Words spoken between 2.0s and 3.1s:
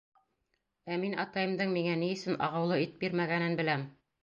ни өсөн ағыулы ит